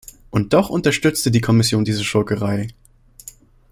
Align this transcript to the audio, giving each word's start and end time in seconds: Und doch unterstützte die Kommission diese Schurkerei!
Und 0.31 0.53
doch 0.53 0.69
unterstützte 0.69 1.29
die 1.29 1.41
Kommission 1.41 1.85
diese 1.85 2.03
Schurkerei! 2.03 2.69